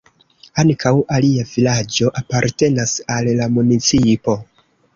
Ankaŭ 0.61 0.91
alia 1.17 1.43
vilaĝo 1.51 2.09
apartenas 2.23 2.97
al 3.19 3.33
la 3.43 3.51
municipo. 3.61 4.39